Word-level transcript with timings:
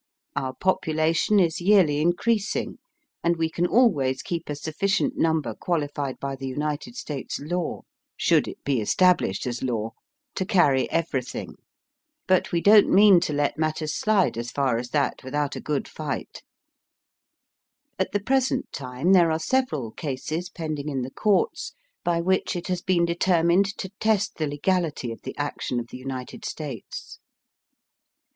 Our 0.35 0.55
population 0.55 1.39
is 1.39 1.61
yearly 1.61 2.01
increasing, 2.01 2.79
and 3.23 3.37
we 3.37 3.51
can 3.51 3.67
always 3.67 4.23
keep 4.23 4.49
a 4.49 4.55
sufficient 4.55 5.15
number 5.15 5.53
qualified 5.53 6.19
by 6.19 6.35
the 6.35 6.47
United 6.47 6.95
States 6.95 7.37
law— 7.39 7.83
should 8.17 8.47
it 8.47 8.63
be 8.63 8.77
estab 8.77 9.17
lished 9.19 9.45
as 9.45 9.61
law— 9.61 9.91
to 10.37 10.43
carry 10.43 10.89
everything. 10.89 11.53
But 12.25 12.51
we 12.51 12.61
don't 12.61 12.89
mean 12.89 13.19
to 13.19 13.31
let 13.33 13.59
matters 13.59 13.93
slide 13.93 14.39
as 14.39 14.49
far 14.49 14.79
as 14.79 14.89
that 14.89 15.23
without 15.23 15.55
a 15.55 15.61
good 15.61 15.87
fight." 15.87 16.41
At 17.99 18.11
the 18.11 18.21
present 18.23 18.71
time 18.71 19.13
there 19.13 19.29
are 19.29 19.37
several 19.37 19.91
cases 19.91 20.49
pending 20.49 20.89
in 20.89 21.03
the 21.03 21.11
Courts 21.11 21.73
by 22.03 22.21
which 22.21 22.55
it 22.55 22.69
has 22.69 22.81
been 22.81 23.05
determined 23.05 23.77
to 23.77 23.89
test 23.99 24.37
the 24.37 24.47
legality 24.47 25.11
of 25.11 25.21
the 25.21 25.37
action 25.37 25.79
of 25.79 25.89
the 25.89 25.97
United 25.97 26.43
States. 26.43 27.19